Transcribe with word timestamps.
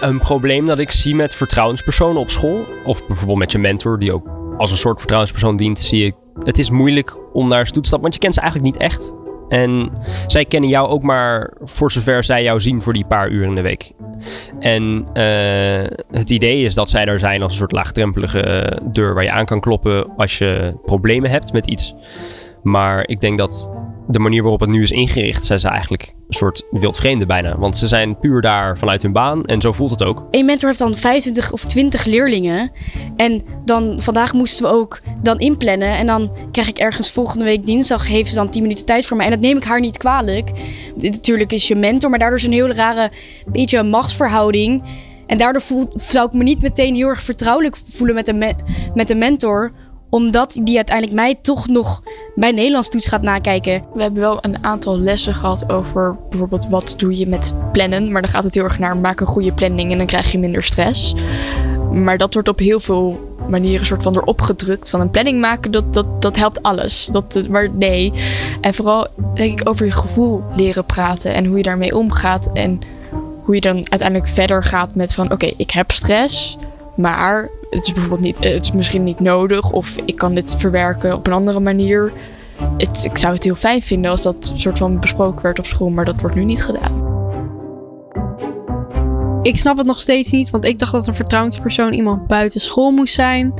Een 0.00 0.18
probleem 0.18 0.66
dat 0.66 0.78
ik 0.78 0.90
zie 0.90 1.14
met 1.14 1.34
vertrouwenspersonen 1.34 2.20
op 2.20 2.30
school, 2.30 2.64
of 2.84 3.06
bijvoorbeeld 3.06 3.38
met 3.38 3.52
je 3.52 3.58
mentor, 3.58 3.98
die 3.98 4.12
ook 4.12 4.28
als 4.56 4.70
een 4.70 4.76
soort 4.76 4.98
vertrouwenspersoon 4.98 5.56
dient, 5.56 5.80
zie 5.80 6.04
ik. 6.04 6.14
Het 6.38 6.58
is 6.58 6.70
moeilijk 6.70 7.18
om 7.32 7.48
naar 7.48 7.66
ze 7.66 7.72
toe 7.72 7.82
te 7.82 7.88
stappen, 7.88 8.10
want 8.10 8.14
je 8.14 8.20
kent 8.20 8.34
ze 8.34 8.40
eigenlijk 8.40 8.72
niet 8.72 8.82
echt. 8.82 9.14
En 9.48 9.92
zij 10.26 10.44
kennen 10.44 10.70
jou 10.70 10.88
ook 10.88 11.02
maar 11.02 11.52
voor 11.62 11.92
zover 11.92 12.24
zij 12.24 12.42
jou 12.42 12.60
zien 12.60 12.82
voor 12.82 12.92
die 12.92 13.06
paar 13.06 13.28
uur 13.28 13.44
in 13.44 13.54
de 13.54 13.60
week. 13.60 13.92
En 14.58 15.06
uh, 15.14 15.98
het 16.10 16.30
idee 16.30 16.62
is 16.62 16.74
dat 16.74 16.90
zij 16.90 17.04
daar 17.04 17.18
zijn 17.18 17.42
als 17.42 17.52
een 17.52 17.58
soort 17.58 17.72
laagdrempelige 17.72 18.40
eh, 18.40 18.86
deur 18.92 19.14
waar 19.14 19.24
je 19.24 19.30
aan 19.30 19.46
kan 19.46 19.60
kloppen 19.60 20.16
als 20.16 20.38
je 20.38 20.76
problemen 20.84 21.30
hebt 21.30 21.52
met 21.52 21.66
iets. 21.66 21.94
Maar 22.62 23.08
ik 23.08 23.20
denk 23.20 23.38
dat 23.38 23.70
de 24.10 24.18
manier 24.18 24.42
waarop 24.42 24.60
het 24.60 24.70
nu 24.70 24.82
is 24.82 24.90
ingericht, 24.90 25.44
zijn 25.44 25.58
ze 25.58 25.68
eigenlijk 25.68 26.14
een 26.28 26.34
soort 26.34 26.66
wildvreemde 26.70 27.26
bijna. 27.26 27.58
Want 27.58 27.76
ze 27.76 27.88
zijn 27.88 28.18
puur 28.18 28.40
daar 28.40 28.78
vanuit 28.78 29.02
hun 29.02 29.12
baan 29.12 29.44
en 29.44 29.60
zo 29.60 29.72
voelt 29.72 29.90
het 29.90 30.02
ook. 30.02 30.26
Een 30.30 30.44
mentor 30.44 30.68
heeft 30.68 30.80
dan 30.80 30.94
25 30.94 31.52
of 31.52 31.64
20 31.64 32.04
leerlingen. 32.04 32.72
En 33.16 33.42
dan 33.64 34.00
vandaag 34.00 34.32
moesten 34.32 34.64
we 34.64 34.72
ook 34.72 35.00
dan 35.22 35.38
inplannen. 35.38 35.96
En 35.96 36.06
dan 36.06 36.32
krijg 36.52 36.68
ik 36.68 36.78
ergens 36.78 37.10
volgende 37.10 37.44
week 37.44 37.66
dinsdag, 37.66 38.06
heeft 38.06 38.28
ze 38.28 38.34
dan 38.34 38.50
10 38.50 38.62
minuten 38.62 38.86
tijd 38.86 39.06
voor 39.06 39.16
mij. 39.16 39.26
En 39.26 39.32
dat 39.32 39.40
neem 39.40 39.56
ik 39.56 39.64
haar 39.64 39.80
niet 39.80 39.98
kwalijk. 39.98 40.50
Natuurlijk 40.96 41.52
is 41.52 41.68
je 41.68 41.74
mentor, 41.74 42.10
maar 42.10 42.18
daardoor 42.18 42.38
is 42.38 42.44
een 42.44 42.52
hele 42.52 42.74
rare 42.74 43.10
beetje 43.46 43.78
een 43.78 43.90
machtsverhouding. 43.90 44.82
En 45.26 45.38
daardoor 45.38 45.62
voel, 45.62 45.92
zou 45.94 46.26
ik 46.26 46.32
me 46.32 46.42
niet 46.42 46.62
meteen 46.62 46.94
heel 46.94 47.08
erg 47.08 47.22
vertrouwelijk 47.22 47.76
voelen 47.88 48.14
met 48.14 48.28
een, 48.28 48.54
met 48.94 49.10
een 49.10 49.18
mentor 49.18 49.72
omdat 50.10 50.60
die 50.62 50.76
uiteindelijk 50.76 51.16
mij 51.16 51.34
toch 51.42 51.68
nog 51.68 52.02
bij 52.34 52.52
Nederlands 52.52 52.88
toets 52.88 53.08
gaat 53.08 53.22
nakijken. 53.22 53.84
We 53.94 54.02
hebben 54.02 54.20
wel 54.20 54.38
een 54.40 54.64
aantal 54.64 54.98
lessen 54.98 55.34
gehad 55.34 55.72
over 55.72 56.16
bijvoorbeeld 56.28 56.68
wat 56.68 56.94
doe 56.96 57.18
je 57.18 57.26
met 57.26 57.54
plannen. 57.72 58.12
Maar 58.12 58.22
dan 58.22 58.30
gaat 58.30 58.44
het 58.44 58.54
heel 58.54 58.64
erg 58.64 58.78
naar 58.78 58.96
maak 58.96 59.20
een 59.20 59.26
goede 59.26 59.52
planning 59.52 59.92
en 59.92 59.98
dan 59.98 60.06
krijg 60.06 60.32
je 60.32 60.38
minder 60.38 60.62
stress. 60.62 61.14
Maar 61.92 62.18
dat 62.18 62.34
wordt 62.34 62.48
op 62.48 62.58
heel 62.58 62.80
veel 62.80 63.28
manieren 63.48 63.86
soort 63.86 64.02
van 64.02 64.16
erop 64.16 64.40
gedrukt. 64.40 64.90
Van 64.90 65.00
een 65.00 65.10
planning 65.10 65.40
maken, 65.40 65.70
dat, 65.70 65.94
dat, 65.94 66.22
dat 66.22 66.36
helpt 66.36 66.62
alles. 66.62 67.08
Dat, 67.12 67.48
maar 67.48 67.70
nee. 67.70 68.12
En 68.60 68.74
vooral 68.74 69.06
denk 69.34 69.60
ik 69.60 69.68
over 69.68 69.86
je 69.86 69.92
gevoel 69.92 70.42
leren 70.56 70.84
praten 70.84 71.34
en 71.34 71.44
hoe 71.44 71.56
je 71.56 71.62
daarmee 71.62 71.96
omgaat. 71.96 72.52
En 72.52 72.80
hoe 73.44 73.54
je 73.54 73.60
dan 73.60 73.76
uiteindelijk 73.76 74.28
verder 74.28 74.64
gaat 74.64 74.94
met 74.94 75.14
van 75.14 75.32
oké, 75.32 75.52
ik 75.56 75.70
heb 75.70 75.90
stress. 75.90 76.58
Maar 76.96 77.50
het 77.70 77.86
is 77.86 77.92
bijvoorbeeld 77.92 78.20
niet, 78.20 78.36
het 78.38 78.64
is 78.64 78.72
misschien 78.72 79.04
niet 79.04 79.20
nodig 79.20 79.70
of 79.70 79.96
ik 80.04 80.16
kan 80.16 80.34
dit 80.34 80.54
verwerken 80.58 81.14
op 81.14 81.26
een 81.26 81.32
andere 81.32 81.60
manier. 81.60 82.12
Het, 82.76 83.04
ik 83.04 83.18
zou 83.18 83.34
het 83.34 83.44
heel 83.44 83.54
fijn 83.54 83.82
vinden 83.82 84.10
als 84.10 84.22
dat 84.22 84.52
soort 84.56 84.78
van 84.78 85.00
besproken 85.00 85.42
werd 85.42 85.58
op 85.58 85.66
school, 85.66 85.88
maar 85.88 86.04
dat 86.04 86.20
wordt 86.20 86.36
nu 86.36 86.44
niet 86.44 86.62
gedaan. 86.62 87.08
Ik 89.42 89.56
snap 89.56 89.76
het 89.76 89.86
nog 89.86 90.00
steeds 90.00 90.30
niet, 90.30 90.50
want 90.50 90.64
ik 90.64 90.78
dacht 90.78 90.92
dat 90.92 91.06
een 91.06 91.14
vertrouwenspersoon 91.14 91.92
iemand 91.92 92.26
buiten 92.26 92.60
school 92.60 92.90
moest 92.90 93.14
zijn. 93.14 93.54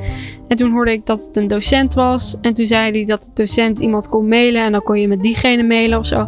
En 0.49 0.57
toen 0.57 0.73
hoorde 0.73 0.93
ik 0.93 1.07
dat 1.07 1.27
het 1.27 1.37
een 1.37 1.49
docent 1.49 1.95
was. 1.95 2.37
En 2.41 2.55
toen 2.55 2.67
zei 2.67 2.91
hij 2.93 3.05
dat 3.05 3.25
de 3.25 3.31
docent 3.35 3.79
iemand 3.79 4.09
kon 4.09 4.29
mailen 4.29 4.63
en 4.63 4.73
dan 4.73 4.83
kon 4.83 5.01
je 5.01 5.09
met 5.09 5.23
diegene 5.23 5.63
mailen 5.63 5.99
of 5.99 6.07
zo. 6.07 6.27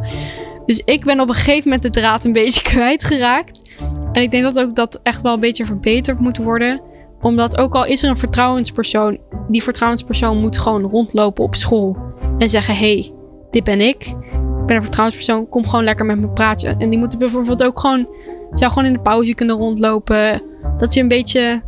Dus 0.65 0.83
ik 0.85 1.05
ben 1.05 1.21
op 1.21 1.29
een 1.29 1.35
gegeven 1.35 1.63
moment 1.65 1.83
de 1.83 2.01
draad 2.01 2.25
een 2.25 2.33
beetje 2.33 2.63
kwijtgeraakt. 2.73 3.61
En 4.13 4.23
ik 4.23 4.31
denk 4.31 4.45
dat 4.45 4.59
ook 4.59 4.77
dat 4.77 5.01
echt 5.03 5.23
wel 5.23 5.35
een 5.35 5.41
beetje 5.41 5.67
verbeterd 5.67 6.21
moet 6.21 6.37
worden 6.37 6.81
omdat 7.23 7.59
ook 7.59 7.75
al 7.75 7.87
is 7.87 8.03
er 8.03 8.09
een 8.09 8.17
vertrouwenspersoon, 8.17 9.19
die 9.49 9.63
vertrouwenspersoon 9.63 10.41
moet 10.41 10.59
gewoon 10.59 10.83
rondlopen 10.83 11.45
op 11.45 11.55
school 11.55 11.97
en 12.39 12.51
zeggen: 12.51 12.77
hey, 12.77 13.13
dit 13.51 13.65
ben 13.65 13.81
ik. 13.81 14.07
Ik 14.61 14.69
ben 14.69 14.77
een 14.77 14.83
vertrouwenspersoon, 14.83 15.49
kom 15.49 15.69
gewoon 15.69 15.85
lekker 15.85 16.07
met 16.07 16.21
me 16.21 16.29
praten. 16.29 16.79
En 16.79 16.91
die 16.91 16.99
moeten 16.99 17.19
bijvoorbeeld 17.19 17.65
ook 17.65 17.81
gewoon, 17.81 18.09
zou 18.53 18.73
gewoon 18.73 18.89
in 18.89 18.93
de 18.93 19.01
pauze 19.01 19.35
kunnen 19.35 19.57
rondlopen. 19.57 20.43
Dat 20.79 20.95
je 20.95 21.01
een 21.01 21.09
beetje 21.09 21.63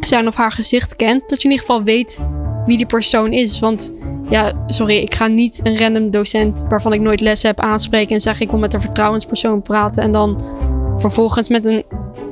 zijn 0.00 0.26
of 0.26 0.36
haar 0.36 0.52
gezicht 0.52 0.96
kent. 0.96 1.28
Dat 1.28 1.42
je 1.42 1.48
in 1.48 1.54
ieder 1.54 1.66
geval 1.66 1.82
weet 1.82 2.20
wie 2.66 2.76
die 2.76 2.86
persoon 2.86 3.32
is. 3.32 3.60
Want 3.60 3.92
ja, 4.28 4.52
sorry, 4.66 4.96
ik 4.96 5.14
ga 5.14 5.26
niet 5.26 5.60
een 5.62 5.78
random 5.78 6.10
docent 6.10 6.66
waarvan 6.68 6.92
ik 6.92 7.00
nooit 7.00 7.20
les 7.20 7.42
heb 7.42 7.60
aanspreken 7.60 8.14
en 8.14 8.20
zeggen 8.20 8.44
ik 8.44 8.50
wil 8.50 8.60
met 8.60 8.74
een 8.74 8.80
vertrouwenspersoon 8.80 9.62
praten. 9.62 10.02
En 10.02 10.12
dan 10.12 10.44
vervolgens 10.96 11.48
met 11.48 11.64
een 11.64 11.84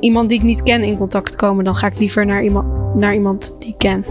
iemand 0.04 0.28
die 0.28 0.38
ik 0.38 0.44
niet 0.44 0.62
ken 0.62 0.82
in 0.82 0.98
contact 0.98 1.36
komen, 1.36 1.64
dan 1.64 1.74
ga 1.74 1.86
ik 1.86 1.98
liever 1.98 2.26
naar 2.26 2.44
iemand, 2.44 2.94
naar 2.94 3.14
iemand 3.14 3.56
die 3.58 3.68
ik 3.68 3.78
ken. 3.78 4.04